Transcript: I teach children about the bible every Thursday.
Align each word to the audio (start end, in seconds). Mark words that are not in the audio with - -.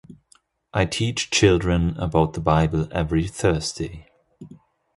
I 0.73 0.85
teach 0.85 1.29
children 1.29 1.95
about 1.99 2.33
the 2.33 2.39
bible 2.39 2.87
every 2.89 3.27
Thursday. 3.27 4.07